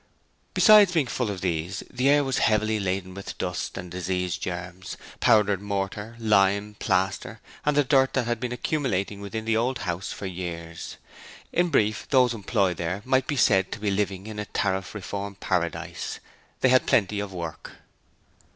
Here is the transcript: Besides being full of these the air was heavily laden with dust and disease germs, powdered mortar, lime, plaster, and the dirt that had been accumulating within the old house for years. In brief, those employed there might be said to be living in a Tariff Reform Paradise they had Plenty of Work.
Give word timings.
Besides 0.55 0.93
being 0.93 1.05
full 1.05 1.29
of 1.29 1.41
these 1.41 1.83
the 1.87 2.09
air 2.09 2.23
was 2.23 2.39
heavily 2.39 2.79
laden 2.79 3.13
with 3.13 3.37
dust 3.37 3.77
and 3.77 3.91
disease 3.91 4.35
germs, 4.35 4.97
powdered 5.19 5.61
mortar, 5.61 6.15
lime, 6.17 6.75
plaster, 6.79 7.39
and 7.67 7.77
the 7.77 7.83
dirt 7.83 8.13
that 8.13 8.25
had 8.25 8.39
been 8.39 8.51
accumulating 8.51 9.21
within 9.21 9.45
the 9.45 9.55
old 9.55 9.77
house 9.85 10.11
for 10.11 10.25
years. 10.25 10.97
In 11.53 11.69
brief, 11.69 12.07
those 12.09 12.33
employed 12.33 12.77
there 12.77 13.03
might 13.05 13.27
be 13.27 13.37
said 13.37 13.71
to 13.73 13.79
be 13.79 13.91
living 13.91 14.25
in 14.25 14.39
a 14.39 14.45
Tariff 14.45 14.95
Reform 14.95 15.35
Paradise 15.35 16.19
they 16.61 16.69
had 16.69 16.87
Plenty 16.87 17.19
of 17.19 17.31
Work. 17.31 17.73